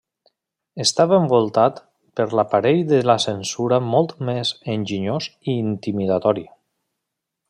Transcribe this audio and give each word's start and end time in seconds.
Estava 0.83 1.19
envoltat 1.23 1.81
per 2.19 2.25
l'aparell 2.39 2.81
de 2.93 3.01
la 3.09 3.17
censura 3.27 3.81
molt 3.91 4.17
més 4.31 4.55
enginyós 4.77 5.31
i 5.55 5.59
intimidatori. 5.69 6.47